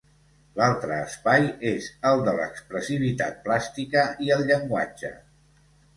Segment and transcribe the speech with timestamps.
[0.59, 1.43] L'altre espai
[1.73, 5.13] és el de l'expressivitat plàstica i el llenguatge.